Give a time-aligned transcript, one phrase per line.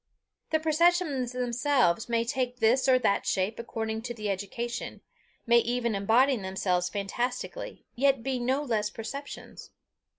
[0.49, 5.01] The perceptions themselves may take this or that shape according to the education
[5.45, 9.69] may even embody themselves fantastically, yet be no less perceptions.